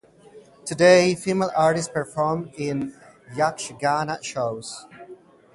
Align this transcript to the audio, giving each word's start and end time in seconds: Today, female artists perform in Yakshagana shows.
Today, 0.65 1.13
female 1.13 1.51
artists 1.55 1.91
perform 1.93 2.49
in 2.57 2.95
Yakshagana 3.35 4.23
shows. 4.23 4.87